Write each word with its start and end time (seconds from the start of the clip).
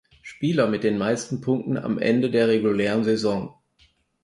Spieler 0.23 0.65
mit 0.67 0.83
den 0.83 0.97
meisten 0.97 1.41
Punkten 1.41 1.77
am 1.77 1.99
Ende 1.99 2.31
der 2.31 2.47
regulären 2.47 3.03
Saison. 3.03 3.53